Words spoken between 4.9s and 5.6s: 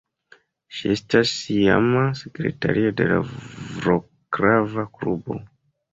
klubo.